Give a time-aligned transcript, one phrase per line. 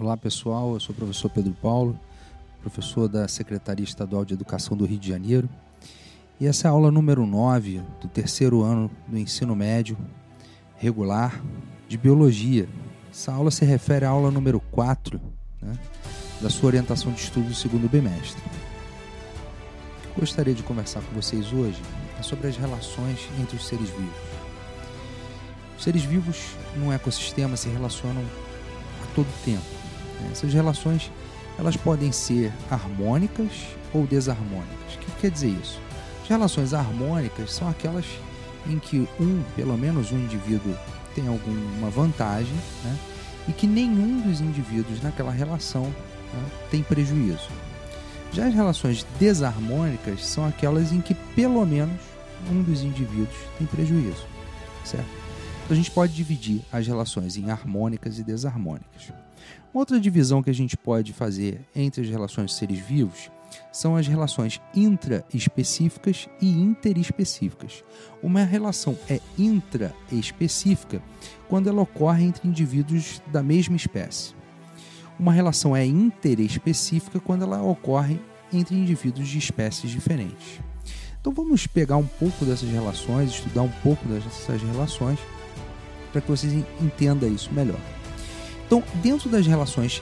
[0.00, 2.00] Olá pessoal, eu sou o professor Pedro Paulo,
[2.62, 5.46] professor da Secretaria Estadual de Educação do Rio de Janeiro.
[6.40, 9.98] E essa é a aula número 9 do terceiro ano do ensino médio
[10.78, 11.38] regular
[11.86, 12.66] de Biologia.
[13.10, 15.20] Essa aula se refere à aula número 4
[15.60, 15.78] né,
[16.40, 18.42] da sua orientação de estudo do segundo bimestre.
[20.16, 21.82] Eu gostaria de conversar com vocês hoje
[22.18, 24.16] é sobre as relações entre os seres vivos.
[25.76, 28.22] Os seres vivos num ecossistema se relacionam
[29.02, 29.79] a todo tempo?
[30.30, 31.10] Essas relações
[31.58, 33.50] elas podem ser harmônicas
[33.92, 34.94] ou desarmônicas.
[34.94, 35.80] O que quer dizer isso?
[36.22, 38.06] As relações harmônicas são aquelas
[38.66, 40.74] em que um, pelo menos um indivíduo,
[41.14, 42.54] tem alguma vantagem
[42.84, 42.98] né?
[43.48, 47.48] e que nenhum dos indivíduos naquela relação né, tem prejuízo.
[48.32, 52.00] Já as relações desarmônicas são aquelas em que pelo menos
[52.50, 54.24] um dos indivíduos tem prejuízo,
[54.84, 55.08] certo?
[55.64, 59.12] Então a gente pode dividir as relações em harmônicas e desarmônicas.
[59.72, 63.30] Outra divisão que a gente pode fazer entre as relações de seres vivos
[63.72, 67.84] são as relações intraespecíficas e interespecíficas.
[68.22, 71.02] Uma relação é intraespecífica
[71.48, 74.34] quando ela ocorre entre indivíduos da mesma espécie.
[75.18, 78.20] Uma relação é interespecífica quando ela ocorre
[78.52, 80.60] entre indivíduos de espécies diferentes.
[81.20, 85.18] Então vamos pegar um pouco dessas relações, estudar um pouco dessas relações,
[86.10, 87.78] para que vocês entendam isso melhor.
[88.70, 90.00] Então, dentro das relações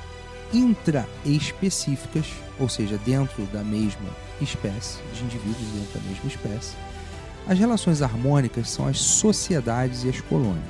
[0.52, 2.26] intraespecíficas,
[2.60, 4.10] ou seja, dentro da mesma
[4.42, 6.76] espécie, de indivíduos dentro da mesma espécie,
[7.48, 10.60] as relações harmônicas são as sociedades e as colônias.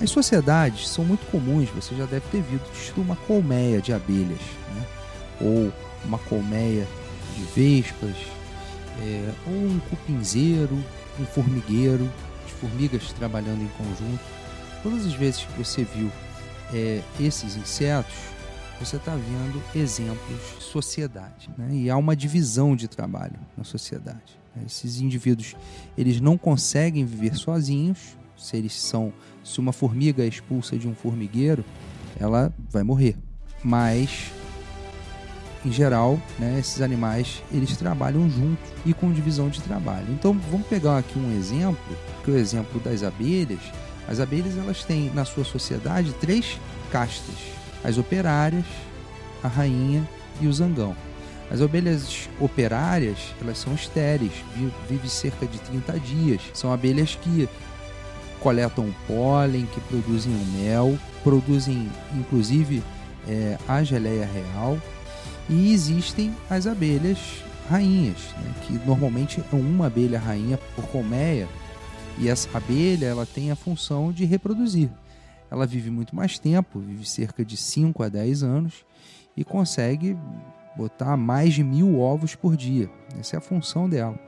[0.00, 4.38] As sociedades são muito comuns, você já deve ter visto uma colmeia de abelhas,
[4.76, 4.86] né?
[5.40, 5.72] ou
[6.04, 6.86] uma colmeia
[7.34, 8.14] de vespas,
[9.02, 10.78] é, ou um cupinzeiro,
[11.18, 12.08] um formigueiro,
[12.46, 14.20] de formigas trabalhando em conjunto.
[14.84, 16.12] Todas as vezes que você viu
[16.72, 18.14] é, esses insetos,
[18.80, 21.50] você está vendo exemplos de sociedade.
[21.56, 21.68] Né?
[21.72, 24.38] E há uma divisão de trabalho na sociedade.
[24.54, 24.62] Né?
[24.66, 25.56] Esses indivíduos
[25.96, 28.16] eles não conseguem viver sozinhos.
[28.36, 31.64] Se eles são, se uma formiga é expulsa de um formigueiro,
[32.20, 33.16] ela vai morrer.
[33.64, 34.30] Mas
[35.64, 40.06] em geral, né, esses animais eles trabalham juntos e com divisão de trabalho.
[40.10, 43.60] Então vamos pegar aqui um exemplo, que é o exemplo das abelhas
[44.08, 46.58] as abelhas elas têm na sua sociedade três
[46.90, 47.34] castas:
[47.84, 48.64] as operárias,
[49.42, 50.02] a rainha
[50.40, 50.96] e o zangão.
[51.50, 54.32] As abelhas operárias, elas são estéreis,
[54.88, 56.42] vivem cerca de 30 dias.
[56.52, 57.48] São abelhas que
[58.40, 62.82] coletam pólen, que produzem o mel, produzem inclusive
[63.26, 64.78] é, a geleia real.
[65.48, 67.18] E existem as abelhas
[67.70, 71.48] rainhas, né, que normalmente é uma abelha rainha por colmeia
[72.20, 74.90] e essa abelha ela tem a função de reproduzir.
[75.50, 78.84] Ela vive muito mais tempo, vive cerca de 5 a 10 anos
[79.36, 80.16] e consegue
[80.76, 82.90] botar mais de mil ovos por dia.
[83.18, 84.18] Essa é a função dela.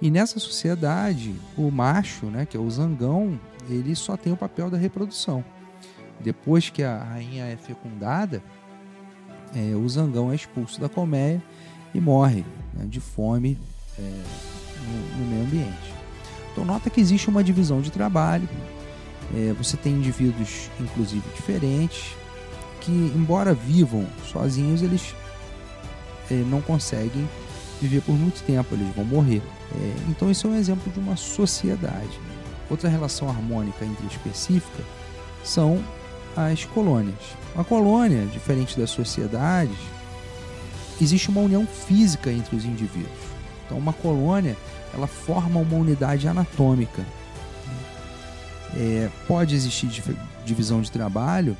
[0.00, 3.38] E nessa sociedade, o macho, né, que é o zangão,
[3.68, 5.44] ele só tem o papel da reprodução.
[6.20, 8.42] Depois que a rainha é fecundada,
[9.54, 11.42] é, o zangão é expulso da colmeia
[11.92, 13.58] e morre né, de fome
[13.98, 15.99] é, no, no meio ambiente.
[16.60, 18.46] Então nota que existe uma divisão de trabalho.
[19.34, 22.14] É, você tem indivíduos, inclusive, diferentes,
[22.82, 25.14] que embora vivam sozinhos, eles
[26.30, 27.26] é, não conseguem
[27.80, 29.40] viver por muito tempo, eles vão morrer.
[29.74, 32.20] É, então isso é um exemplo de uma sociedade.
[32.68, 34.84] Outra relação harmônica entre específica
[35.42, 35.82] são
[36.36, 37.16] as colônias.
[37.56, 39.78] A colônia, diferente das sociedades,
[41.00, 43.29] existe uma união física entre os indivíduos.
[43.70, 44.56] Então uma colônia
[44.92, 47.06] ela forma uma unidade anatômica.
[48.76, 49.88] É, pode existir
[50.44, 51.56] divisão de trabalho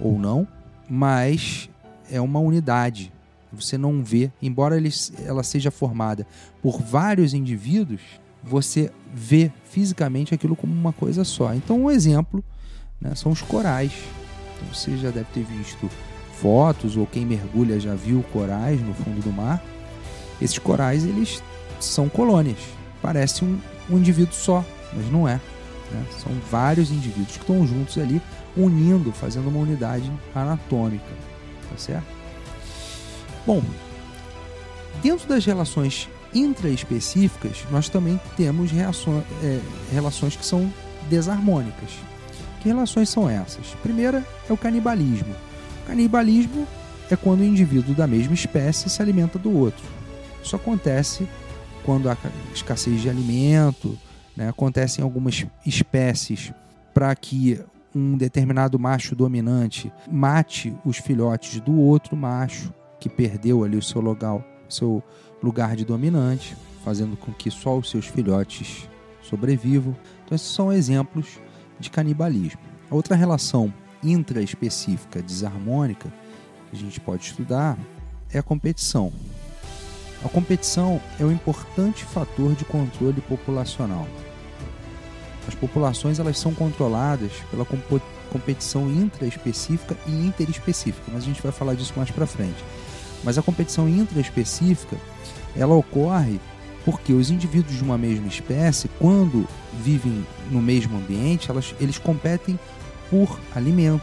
[0.00, 0.48] ou não,
[0.88, 1.68] mas
[2.10, 3.12] é uma unidade.
[3.52, 4.88] Você não vê, embora ele,
[5.26, 6.26] ela seja formada
[6.62, 8.00] por vários indivíduos,
[8.42, 11.52] você vê fisicamente aquilo como uma coisa só.
[11.52, 12.42] Então, um exemplo
[12.98, 13.92] né, são os corais.
[14.56, 15.90] Então, você já deve ter visto
[16.40, 19.62] fotos ou quem mergulha já viu corais no fundo do mar.
[20.40, 21.42] Esses corais eles
[21.80, 22.58] são colônias.
[23.00, 23.58] Parece um,
[23.90, 25.40] um indivíduo só, mas não é.
[25.90, 26.04] Né?
[26.18, 28.20] São vários indivíduos que estão juntos ali,
[28.56, 31.04] unindo, fazendo uma unidade anatômica.
[31.70, 32.06] Tá certo?
[33.46, 33.62] Bom,
[35.02, 39.60] dentro das relações intraespecíficas, nós também temos reações, é,
[39.92, 40.72] relações que são
[41.10, 41.90] desarmônicas.
[42.60, 43.66] Que relações são essas?
[43.82, 45.34] Primeira é o canibalismo.
[45.82, 46.66] O canibalismo
[47.10, 49.84] é quando o indivíduo da mesma espécie se alimenta do outro.
[50.42, 51.28] Isso acontece
[51.84, 52.16] quando há
[52.54, 53.98] escassez de alimento,
[54.36, 56.52] né, acontecem algumas espécies
[56.94, 57.60] para que
[57.94, 64.00] um determinado macho dominante mate os filhotes do outro macho que perdeu ali o seu
[64.00, 65.02] lugar, seu
[65.42, 68.88] lugar de dominante, fazendo com que só os seus filhotes
[69.22, 69.96] sobrevivam.
[70.24, 71.38] Então, esses são exemplos
[71.78, 72.60] de canibalismo.
[72.90, 73.72] A outra relação
[74.02, 76.12] intraespecífica desarmônica
[76.70, 77.76] que a gente pode estudar
[78.32, 79.12] é a competição.
[80.24, 84.06] A competição é um importante fator de controle populacional.
[85.48, 87.66] As populações elas são controladas pela
[88.30, 92.64] competição intraespecífica e interespecífica, mas a gente vai falar disso mais para frente.
[93.24, 94.96] Mas a competição intraespecífica
[95.56, 96.40] ela ocorre
[96.84, 99.46] porque os indivíduos de uma mesma espécie, quando
[99.82, 102.58] vivem no mesmo ambiente, elas, eles competem
[103.10, 104.02] por alimento,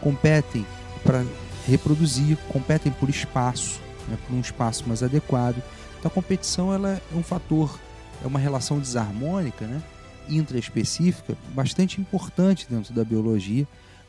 [0.00, 0.66] competem
[1.02, 1.24] para
[1.66, 5.62] reproduzir, competem por espaço, né, por um espaço mais adequado.
[5.98, 7.78] Então a competição ela é um fator,
[8.22, 9.82] é uma relação desarmônica, né,
[10.28, 13.66] intraespecífica, bastante importante dentro da biologia,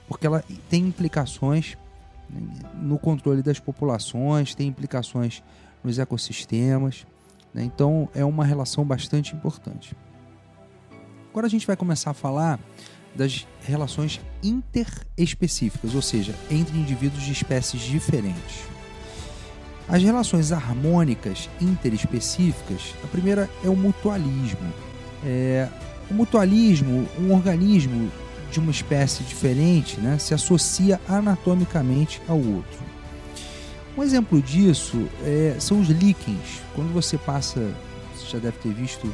[0.07, 1.77] porque ela tem implicações
[2.29, 2.41] né,
[2.81, 5.43] no controle das populações, tem implicações
[5.83, 7.05] nos ecossistemas.
[7.53, 7.63] Né?
[7.63, 9.95] Então é uma relação bastante importante.
[11.29, 12.59] Agora a gente vai começar a falar
[13.15, 18.72] das relações interespecíficas, ou seja, entre indivíduos de espécies diferentes.
[19.88, 24.74] As relações harmônicas interespecíficas, a primeira é o mutualismo.
[25.25, 25.68] É,
[26.09, 28.12] o mutualismo, um organismo
[28.51, 32.83] de uma espécie diferente, né, se associa anatomicamente ao outro.
[33.97, 36.62] Um exemplo disso é, são os líquens.
[36.75, 37.59] Quando você passa,
[38.15, 39.13] você já deve ter visto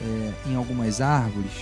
[0.00, 1.52] é, em algumas árvores,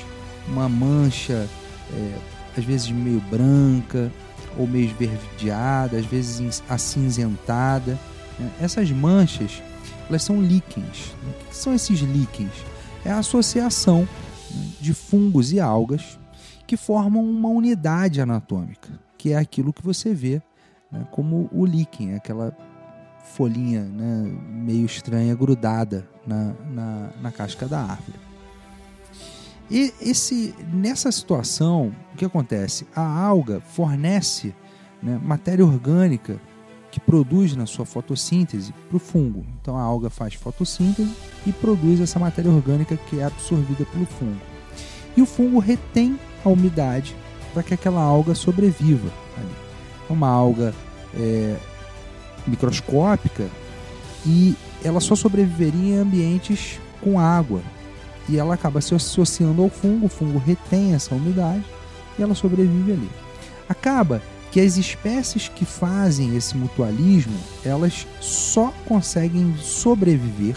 [0.49, 1.49] uma mancha,
[1.93, 2.19] é,
[2.57, 4.11] às vezes meio branca
[4.57, 7.99] ou meio esverdeada, às vezes acinzentada.
[8.61, 9.63] Essas manchas,
[10.09, 11.15] elas são líquens.
[11.23, 12.53] O que são esses líquens?
[13.05, 14.09] É a associação
[14.81, 16.19] de fungos e algas
[16.67, 18.89] que formam uma unidade anatômica,
[19.19, 20.43] que é aquilo que você vê
[20.91, 22.57] né, como o líquen, aquela
[23.25, 28.19] folhinha né, meio estranha grudada na, na, na, casca da árvore.
[29.71, 32.87] E esse, nessa situação, o que acontece?
[32.95, 34.55] A alga fornece
[35.03, 36.41] né, matéria orgânica
[36.95, 39.45] que produz na sua fotossíntese para o fungo.
[39.61, 41.13] Então a alga faz fotossíntese
[41.45, 44.41] e produz essa matéria orgânica que é absorvida pelo fungo.
[45.17, 47.17] E o fungo retém a umidade
[47.53, 49.65] para que aquela alga sobreviva ali
[50.09, 50.73] uma alga
[51.15, 51.57] é,
[52.47, 53.49] microscópica
[54.25, 54.55] e
[54.85, 57.61] ela só sobreviveria em ambientes com água.
[58.29, 61.65] E ela acaba se associando ao fungo, o fungo retém essa umidade
[62.17, 63.11] e ela sobrevive ali.
[63.69, 64.23] Acaba
[64.55, 70.55] que as espécies que fazem esse mutualismo, elas só conseguem sobreviver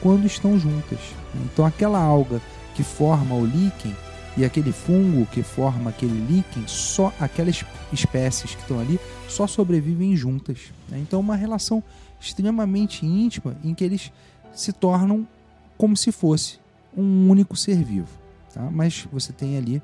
[0.00, 1.00] quando estão juntas.
[1.44, 2.40] Então aquela alga
[2.76, 3.96] que forma o líquen
[4.36, 10.14] e aquele fungo que forma aquele líquen, só aquelas espécies que estão ali só sobrevivem
[10.16, 10.72] juntas.
[10.88, 11.00] Né?
[11.00, 11.82] Então, uma relação
[12.20, 14.12] extremamente íntima em que eles
[14.54, 15.26] se tornam
[15.76, 16.60] como se fosse
[16.96, 18.06] um único ser vivo.
[18.54, 18.70] Tá?
[18.70, 19.82] Mas você tem ali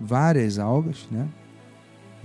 [0.00, 1.28] várias algas né?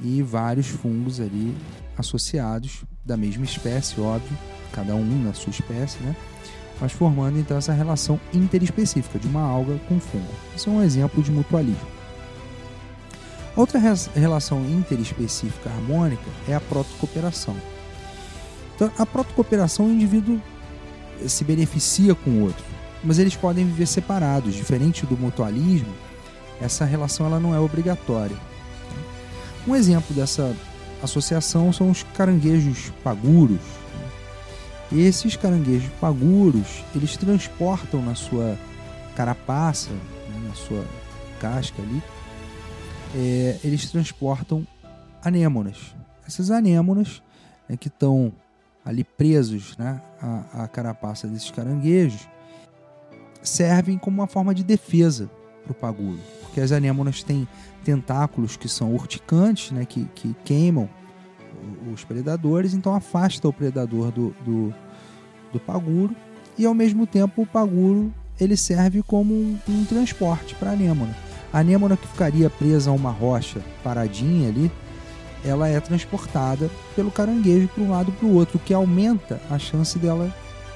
[0.02, 1.56] E vários fungos ali
[1.98, 4.38] associados da mesma espécie, óbvio,
[4.72, 6.16] cada um na sua espécie, né?
[6.80, 10.34] mas formando então essa relação interespecífica de uma alga com fungo.
[10.56, 11.96] Isso é um exemplo de mutualismo.
[13.56, 13.80] Outra
[14.14, 17.56] relação interespecífica harmônica é a protocooperação.
[18.76, 20.42] Então, a protocooperação, o indivíduo
[21.26, 22.66] se beneficia com o outro,
[23.02, 24.54] mas eles podem viver separados.
[24.54, 25.94] Diferente do mutualismo,
[26.60, 28.36] essa relação ela não é obrigatória.
[29.68, 30.56] Um exemplo dessa
[31.02, 33.62] associação são os caranguejos paguros,
[34.92, 38.58] esses caranguejos paguros, eles transportam na sua
[39.16, 40.86] carapaça, né, na sua
[41.40, 42.02] casca ali,
[43.16, 44.66] é, eles transportam
[45.24, 45.96] anêmonas.
[46.28, 47.22] Essas anêmonas
[47.68, 48.32] né, que estão
[48.84, 52.28] ali presos né, à, à carapaça desses caranguejos
[53.42, 55.30] servem como uma forma de defesa
[55.64, 56.20] para o paguro,
[56.56, 57.46] porque as anêmonas têm
[57.84, 60.90] tentáculos que são urticantes, né, que, que queimam
[61.94, 64.74] os predadores, então afasta o predador do, do,
[65.52, 66.16] do paguro
[66.58, 71.14] e ao mesmo tempo o paguro ele serve como um, um transporte para a anêmona.
[71.52, 74.72] A anêmona que ficaria presa a uma rocha paradinha ali,
[75.44, 79.60] ela é transportada pelo caranguejo para um lado para o outro, o que aumenta a
[79.60, 80.34] chance dela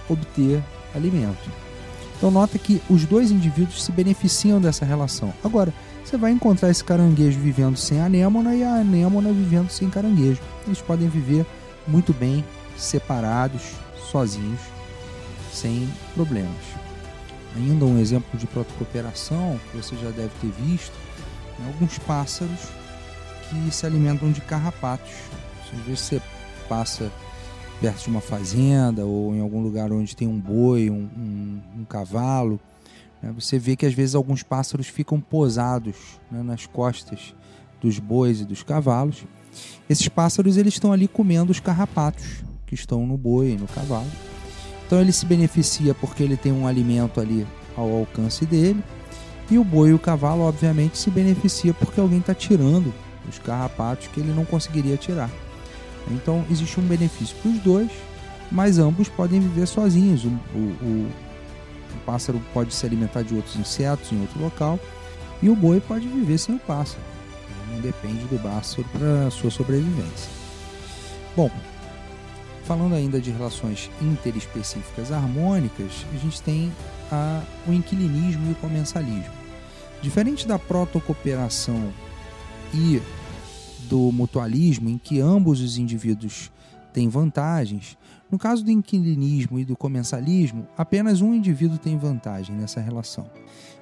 [0.10, 0.62] obter
[0.94, 1.69] alimento.
[2.20, 5.34] Então nota que os dois indivíduos se beneficiam dessa relação.
[5.42, 5.74] Agora,
[6.04, 10.42] você vai encontrar esse caranguejo vivendo sem anêmona e a anêmona vivendo sem caranguejo.
[10.68, 11.46] Eles podem viver
[11.88, 12.44] muito bem
[12.76, 13.62] separados,
[14.12, 14.60] sozinhos,
[15.54, 16.58] sem problemas.
[17.56, 20.94] Ainda um exemplo de protocooperação que você já deve ter visto,
[21.58, 22.60] né, alguns pássaros
[23.50, 25.12] que se alimentam de carrapatos.
[25.74, 26.22] Às vezes você
[26.68, 27.10] passa
[27.80, 31.86] perto de uma fazenda ou em algum lugar onde tem um boi, um, um, um
[31.86, 32.60] cavalo,
[33.22, 33.32] né?
[33.34, 35.96] você vê que às vezes alguns pássaros ficam posados
[36.32, 37.34] né, nas costas
[37.82, 39.24] dos bois e dos cavalos.
[39.90, 44.10] Esses pássaros eles estão ali comendo os carrapatos que estão no boi e no cavalo.
[44.86, 47.46] Então ele se beneficia porque ele tem um alimento ali
[47.76, 48.84] ao alcance dele.
[49.50, 52.94] E o boi e o cavalo, obviamente, se beneficia porque alguém está tirando
[53.28, 55.30] os carrapatos que ele não conseguiria tirar.
[56.10, 57.92] Então existe um benefício para os dois,
[58.52, 60.26] mas ambos podem viver sozinhos.
[60.26, 61.12] O, o, o,
[61.96, 64.80] o, pássaro pode se alimentar de outros insetos em outro local
[65.42, 67.02] e o boi pode viver sem o pássaro.
[67.72, 70.30] Não depende do pássaro para sua sobrevivência.
[71.36, 71.52] Bom,
[72.66, 76.72] falando ainda de relações interespecíficas harmônicas, a gente tem
[77.12, 79.34] a, o inquilinismo e o comensalismo.
[80.02, 81.94] Diferente da protocooperação
[82.74, 83.02] e
[83.90, 86.52] do mutualismo, em que ambos os indivíduos
[86.94, 87.98] têm vantagens,
[88.32, 93.26] no caso do inquilinismo e do comensalismo, apenas um indivíduo tem vantagem nessa relação,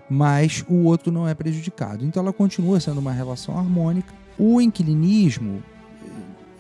[0.10, 2.06] mas o outro não é prejudicado.
[2.06, 4.14] Então ela continua sendo uma relação harmônica.
[4.40, 5.62] O inquilinismo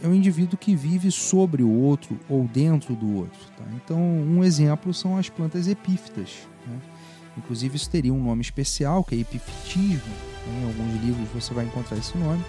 [0.03, 3.39] é um indivíduo que vive sobre o outro ou dentro do outro.
[3.57, 3.63] Tá?
[3.75, 6.31] Então, um exemplo são as plantas epífitas.
[6.67, 6.79] Né?
[7.37, 10.13] Inclusive, isso teria um nome especial, que é epifitismo.
[10.45, 10.61] Né?
[10.61, 12.43] Em alguns livros você vai encontrar esse nome.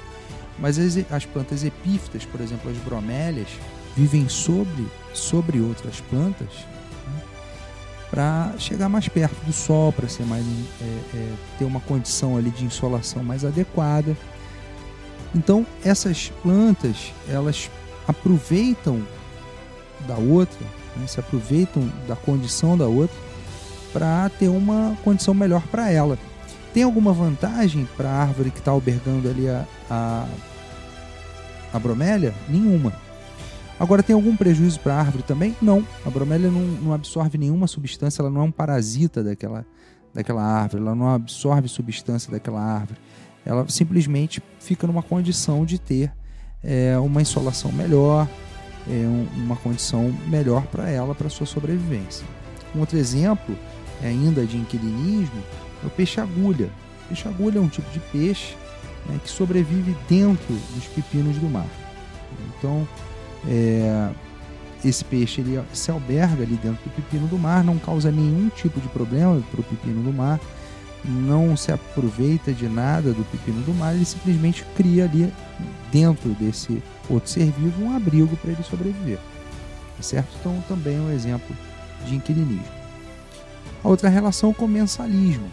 [0.58, 3.48] Mas as, as plantas epífitas, por exemplo, as bromélias,
[3.96, 6.48] vivem sobre, sobre outras plantas
[7.06, 7.22] né?
[8.10, 10.44] para chegar mais perto do sol, para ser mais
[10.80, 10.84] é,
[11.16, 14.16] é, ter uma condição ali de insolação mais adequada.
[15.34, 17.70] Então essas plantas elas
[18.06, 19.02] aproveitam
[20.06, 20.64] da outra,
[20.96, 21.06] né?
[21.06, 23.16] se aproveitam da condição da outra
[23.92, 26.18] para ter uma condição melhor para ela.
[26.72, 30.26] Tem alguma vantagem para a árvore que está albergando ali a, a,
[31.72, 32.34] a bromélia?
[32.48, 32.92] Nenhuma.
[33.78, 35.56] Agora, tem algum prejuízo para a árvore também?
[35.62, 35.86] Não.
[36.04, 39.64] A bromélia não, não, absorve nenhuma substância, ela não é um parasita daquela,
[40.12, 42.98] daquela árvore, ela não absorve substância daquela árvore.
[43.46, 46.12] Ela simplesmente fica numa condição de ter
[46.62, 48.28] é, uma insolação melhor,
[48.88, 52.26] é, um, uma condição melhor para ela, para sua sobrevivência.
[52.74, 53.56] Um outro exemplo
[54.02, 55.42] ainda de inquilinismo
[55.84, 56.68] é o peixe-agulha.
[57.08, 58.56] Peixe-agulha é um tipo de peixe
[59.06, 61.66] né, que sobrevive dentro dos pepinos do mar.
[62.58, 62.86] Então,
[63.46, 64.10] é,
[64.84, 68.80] esse peixe ele se alberga ali dentro do pepino do mar, não causa nenhum tipo
[68.80, 70.40] de problema para o pepino do mar,
[71.04, 75.32] não se aproveita de nada do pepino do mar, ele simplesmente cria ali
[75.90, 79.18] dentro desse outro ser vivo um abrigo para ele sobreviver.
[79.96, 80.28] Tá certo?
[80.38, 81.56] Então, também é um exemplo
[82.06, 82.78] de inquilinismo.
[83.82, 85.50] A outra relação é o comensalismo.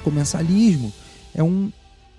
[0.00, 0.92] O comensalismo
[1.34, 1.70] é um,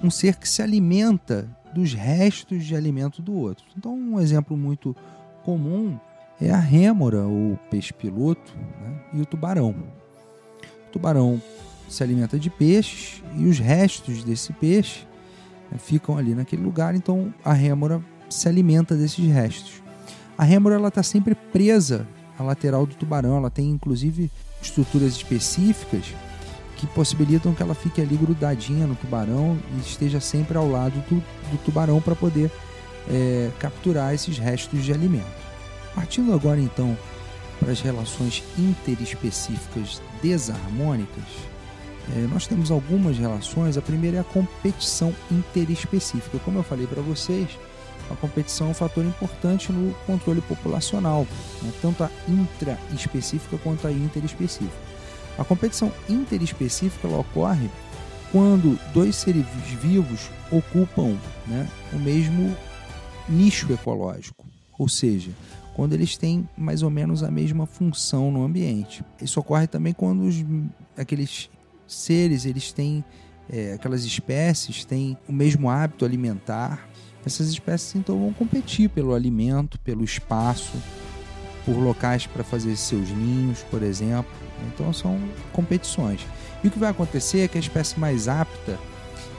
[0.04, 3.66] um ser que se alimenta dos restos de alimento do outro.
[3.78, 4.96] Então, um exemplo muito
[5.44, 5.98] comum
[6.40, 9.00] é a rêmora, ou peixe-piloto, né?
[9.14, 9.76] e o tubarão.
[10.88, 11.42] O tubarão
[11.88, 15.06] se alimenta de peixes e os restos desse peixe
[15.72, 19.82] né, ficam ali naquele lugar, então a rêmora se alimenta desses restos.
[20.38, 26.14] A rêmora está sempre presa à lateral do tubarão, ela tem inclusive estruturas específicas
[26.76, 31.16] que possibilitam que ela fique ali grudadinha no tubarão e esteja sempre ao lado do,
[31.16, 32.52] do tubarão para poder
[33.10, 35.46] é, capturar esses restos de alimento.
[35.94, 36.98] Partindo agora então
[37.60, 41.24] para as relações interespecíficas desarmônicas,
[42.16, 43.78] é, nós temos algumas relações.
[43.78, 46.38] A primeira é a competição interespecífica.
[46.40, 47.50] Como eu falei para vocês,
[48.12, 51.26] a competição é um fator importante no controle populacional,
[51.64, 51.72] né?
[51.82, 54.95] tanto a intraespecífica quanto a interespecífica.
[55.38, 57.70] A competição interespecífica ocorre
[58.32, 59.46] quando dois seres
[59.82, 62.56] vivos ocupam né, o mesmo
[63.28, 64.46] nicho ecológico,
[64.78, 65.32] ou seja,
[65.74, 69.04] quando eles têm mais ou menos a mesma função no ambiente.
[69.22, 70.36] Isso ocorre também quando os,
[70.98, 71.50] aqueles
[71.88, 73.04] seres eles têm
[73.48, 76.90] é, aquelas espécies têm o mesmo hábito alimentar
[77.26, 80.78] essas espécies então vão competir pelo alimento, pelo espaço,
[81.66, 84.32] por locais para fazer seus ninhos, por exemplo.
[84.68, 85.20] Então são
[85.52, 86.26] competições.
[86.64, 88.78] E o que vai acontecer é que a espécie mais apta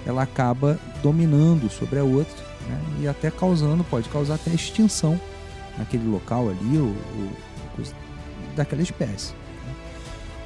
[0.06, 2.80] ela acaba dominando sobre a outra né?
[3.00, 5.20] e até causando, pode causar até extinção
[5.76, 7.84] naquele local ali ou, ou
[8.54, 9.34] daquela espécie.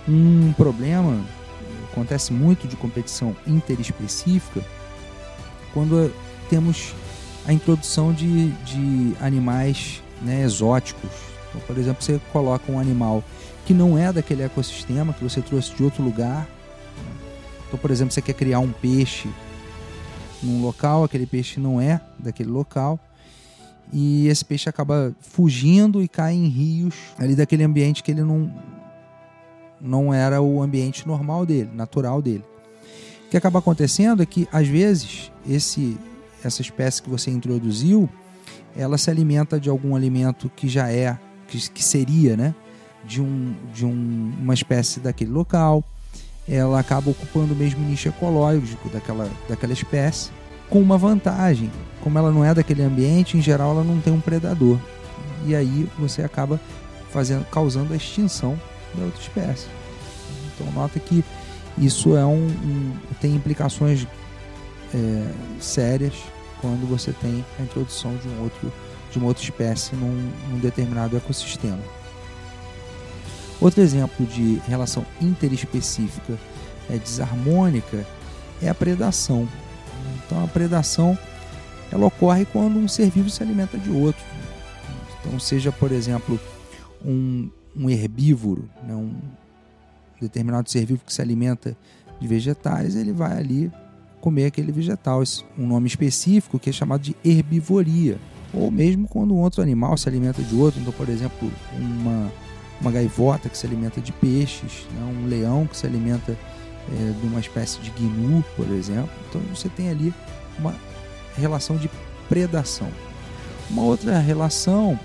[0.08, 1.22] Um problema
[1.92, 4.64] acontece muito de competição interespecífica
[5.72, 6.12] quando
[6.48, 6.94] temos
[7.46, 11.10] a introdução de, de animais né, exóticos.
[11.48, 13.22] Então, por exemplo, você coloca um animal
[13.64, 16.48] que não é daquele ecossistema, que você trouxe de outro lugar.
[17.66, 19.28] Então, por exemplo, você quer criar um peixe
[20.42, 22.98] num local, aquele peixe não é daquele local,
[23.92, 28.52] e esse peixe acaba fugindo e cai em rios ali daquele ambiente que ele não,
[29.80, 32.44] não era o ambiente normal dele, natural dele.
[33.26, 35.96] O que acaba acontecendo é que, às vezes, esse,
[36.44, 38.08] essa espécie que você introduziu,
[38.76, 42.54] ela se alimenta de algum alimento que já é, que, que seria, né?
[43.04, 45.84] De, um, de um, uma espécie daquele local.
[46.48, 50.30] Ela acaba ocupando o mesmo nicho ecológico daquela, daquela espécie,
[50.68, 51.70] com uma vantagem.
[52.02, 54.78] Como ela não é daquele ambiente, em geral ela não tem um predador.
[55.46, 56.60] E aí você acaba
[57.10, 58.58] fazendo, causando a extinção
[58.94, 59.66] da outra espécie.
[60.54, 61.24] Então nota que
[61.78, 64.06] isso é um, um tem implicações
[64.94, 66.14] é, sérias
[66.60, 68.72] quando você tem a introdução de um outro
[69.10, 71.80] de uma outra espécie num, num determinado ecossistema.
[73.60, 76.38] Outro exemplo de relação interespecífica
[76.88, 78.06] é, desarmônica
[78.62, 79.46] é a predação.
[80.24, 81.18] Então a predação
[81.92, 84.22] ela ocorre quando um ser vivo se alimenta de outro.
[85.20, 86.40] Então seja por exemplo
[87.04, 89.14] um, um herbívoro, né, um
[90.20, 91.76] determinado ser vivo que se alimenta
[92.20, 93.72] de vegetais, ele vai ali
[94.20, 95.22] comer aquele vegetal.
[95.58, 98.18] Um nome específico que é chamado de herbivoria.
[98.52, 100.80] Ou mesmo quando um outro animal se alimenta de outro.
[100.80, 102.30] Então, por exemplo, uma,
[102.80, 105.02] uma gaivota que se alimenta de peixes, né?
[105.04, 106.36] um leão que se alimenta
[106.92, 109.10] é, de uma espécie de gnu, por exemplo.
[109.28, 110.14] Então, você tem ali
[110.58, 110.74] uma
[111.36, 111.90] relação de
[112.28, 112.88] predação.
[113.68, 114.98] Uma outra relação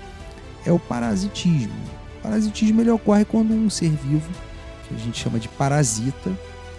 [0.64, 1.74] é o parasitismo.
[2.18, 4.28] O parasitismo ele ocorre quando um ser vivo,
[4.88, 6.32] que a gente chama de parasita,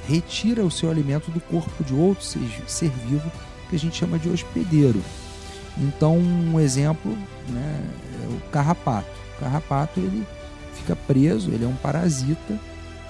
[0.07, 3.31] retira o seu alimento do corpo de outro ser vivo
[3.69, 5.01] que a gente chama de hospedeiro.
[5.77, 7.15] Então, um exemplo
[7.49, 7.81] né,
[8.23, 9.09] é o carrapato.
[9.35, 10.25] O carrapato ele
[10.77, 12.59] fica preso, ele é um parasita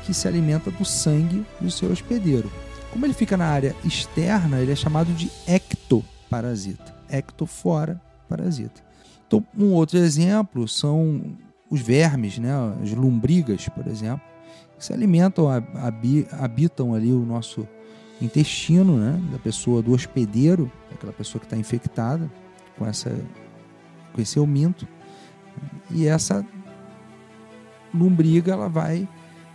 [0.03, 2.51] que se alimenta do sangue do seu hospedeiro.
[2.91, 6.95] Como ele fica na área externa, ele é chamado de ectoparasita.
[7.09, 8.81] Ecto fora, parasita.
[9.27, 11.37] Então, um outro exemplo são
[11.69, 14.21] os vermes, né, as lombrigas, por exemplo,
[14.79, 15.47] se alimentam,
[16.31, 17.67] habitam ali o nosso
[18.21, 22.31] intestino, né, da pessoa, do hospedeiro, daquela pessoa que está infectada
[22.77, 23.09] com, essa,
[24.13, 24.87] com esse euminto.
[25.91, 26.45] E essa
[27.97, 29.07] lombriga ela vai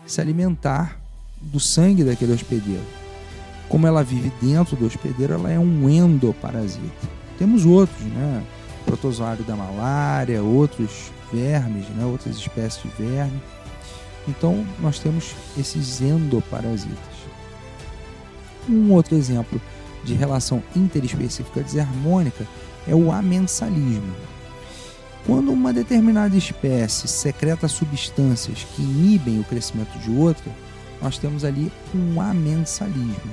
[0.07, 1.01] se alimentar
[1.41, 2.85] do sangue daquele hospedeiro.
[3.69, 7.09] Como ela vive dentro do hospedeiro, ela é um endoparasita.
[7.39, 8.43] Temos outros, né?
[8.85, 12.05] Protozoário da malária, outros vermes, né?
[12.05, 13.41] outras espécies de verme
[14.29, 16.97] então, nós temos esses endoparasitas.
[18.69, 19.61] Um outro exemplo
[20.05, 22.47] de relação interespecífica desarmônica
[22.87, 24.15] é o amensalismo.
[25.27, 30.51] Quando uma determinada espécie secreta substâncias que inibem o crescimento de outra,
[31.01, 33.33] nós temos ali um amensalismo.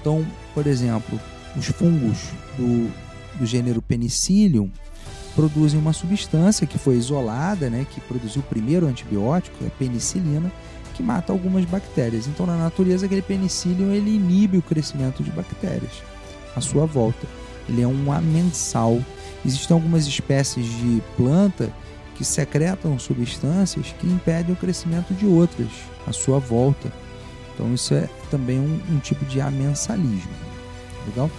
[0.00, 1.20] Então, por exemplo,
[1.56, 2.18] os fungos
[2.56, 2.90] do,
[3.38, 4.70] do gênero Penicillium
[5.34, 10.52] produzem uma substância que foi isolada, né, que produziu o primeiro antibiótico, a penicilina,
[10.94, 12.26] que mata algumas bactérias.
[12.26, 16.02] Então, na natureza, aquele penicillium ele inibe o crescimento de bactérias
[16.54, 17.26] à sua volta.
[17.68, 19.00] Ele é um amensal.
[19.44, 21.72] Existem algumas espécies de planta
[22.14, 25.68] que secretam substâncias que impedem o crescimento de outras
[26.06, 26.92] à sua volta.
[27.54, 30.32] Então, isso é também um, um tipo de amensalismo.
[31.06, 31.30] Legal?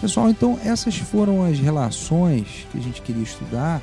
[0.00, 3.82] Pessoal, então essas foram as relações que a gente queria estudar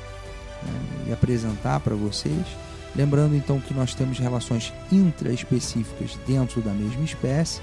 [0.62, 2.44] né, e apresentar para vocês.
[2.96, 7.60] Lembrando então que nós temos relações intraespecíficas dentro da mesma espécie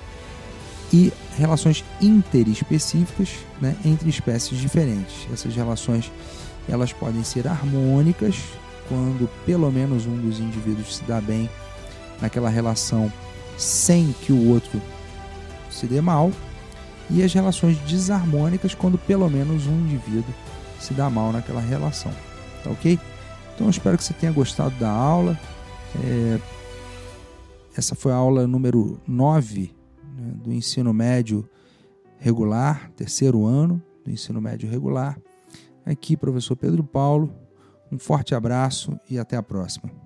[0.93, 3.30] e relações interespecíficas
[3.62, 5.28] né, entre espécies diferentes.
[5.34, 6.12] Essas relações
[6.67, 8.38] elas podem ser harmônicas
[8.88, 11.50] quando pelo menos um dos indivíduos se dá bem
[12.21, 13.12] naquela relação
[13.58, 14.82] sem que o outro
[15.69, 16.32] se dê mal,
[17.10, 20.34] e as relações desarmônicas quando pelo menos um indivíduo
[20.80, 22.12] se dá mal naquela relação.
[22.63, 23.00] Tá ok?
[23.54, 25.39] Então espero que você tenha gostado da aula.
[26.04, 26.39] É...
[27.78, 29.85] Essa foi a aula número 9 né,
[30.45, 31.47] do ensino médio
[32.17, 35.19] regular, terceiro ano do ensino médio regular.
[35.86, 37.34] Aqui, professor Pedro Paulo.
[37.91, 40.05] Um forte abraço e até a próxima.